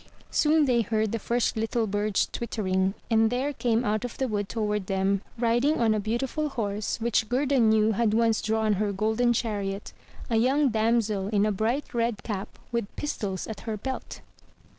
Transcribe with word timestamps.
Soon 0.31 0.65
they 0.65 0.81
heard 0.81 1.11
the 1.11 1.19
first 1.19 1.55
little 1.55 1.85
birds 1.85 2.27
twittering 2.31 2.95
and 3.11 3.29
there 3.29 3.53
came 3.53 3.85
out 3.85 4.03
of 4.03 4.17
the 4.17 4.27
wood 4.27 4.49
toward 4.49 4.87
them, 4.87 5.21
riding 5.37 5.79
on 5.79 5.93
a 5.93 5.99
beautiful 5.99 6.49
horse 6.49 6.99
which 6.99 7.29
Gerda 7.29 7.59
knew 7.59 7.91
had 7.91 8.11
once 8.15 8.41
drawn 8.41 8.73
her 8.81 8.91
golden 8.91 9.31
chariot, 9.31 9.93
a 10.27 10.37
young 10.37 10.69
damsel 10.69 11.27
in 11.27 11.45
a 11.45 11.51
bright 11.51 11.93
red 11.93 12.23
cap 12.23 12.57
with 12.71 12.87
pis 12.95 13.15
tols 13.15 13.47
at 13.47 13.59
her 13.59 13.77
belt. 13.77 14.21